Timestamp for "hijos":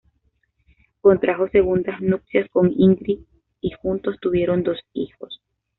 4.93-5.43